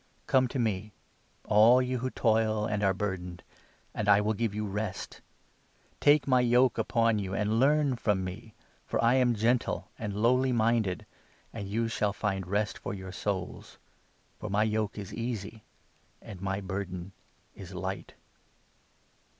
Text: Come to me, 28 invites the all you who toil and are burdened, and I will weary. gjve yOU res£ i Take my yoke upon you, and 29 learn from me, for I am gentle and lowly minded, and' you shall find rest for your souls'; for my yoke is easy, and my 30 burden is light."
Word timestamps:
Come 0.25 0.47
to 0.47 0.57
me, 0.57 0.93
28 1.43 1.43
invites 1.43 1.43
the 1.43 1.49
all 1.53 1.81
you 1.83 1.97
who 1.99 2.09
toil 2.09 2.65
and 2.65 2.83
are 2.83 2.91
burdened, 2.95 3.43
and 3.93 4.09
I 4.09 4.19
will 4.19 4.33
weary. 4.33 4.49
gjve 4.49 4.53
yOU 4.55 4.65
res£ 4.65 5.17
i 5.17 5.21
Take 5.99 6.27
my 6.27 6.39
yoke 6.41 6.79
upon 6.79 7.19
you, 7.19 7.35
and 7.35 7.51
29 7.51 7.59
learn 7.59 7.95
from 7.97 8.23
me, 8.23 8.55
for 8.87 9.03
I 9.03 9.13
am 9.13 9.35
gentle 9.35 9.91
and 9.99 10.15
lowly 10.15 10.51
minded, 10.51 11.05
and' 11.53 11.69
you 11.69 11.87
shall 11.87 12.13
find 12.13 12.47
rest 12.47 12.79
for 12.79 12.95
your 12.95 13.11
souls'; 13.11 13.77
for 14.39 14.49
my 14.49 14.63
yoke 14.63 14.97
is 14.97 15.13
easy, 15.13 15.63
and 16.19 16.41
my 16.41 16.55
30 16.55 16.61
burden 16.65 17.11
is 17.53 17.75
light." 17.75 18.15